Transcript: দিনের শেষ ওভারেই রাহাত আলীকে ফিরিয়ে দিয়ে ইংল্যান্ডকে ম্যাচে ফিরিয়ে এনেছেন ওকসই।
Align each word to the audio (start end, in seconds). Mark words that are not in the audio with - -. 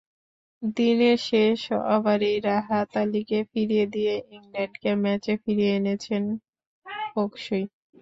দিনের 0.77 1.17
শেষ 1.29 1.59
ওভারেই 1.93 2.37
রাহাত 2.47 2.89
আলীকে 2.97 3.39
ফিরিয়ে 3.51 3.85
দিয়ে 3.93 4.13
ইংল্যান্ডকে 4.35 4.91
ম্যাচে 5.03 5.33
ফিরিয়ে 5.43 5.73
এনেছেন 5.79 6.23
ওকসই। 7.15 7.63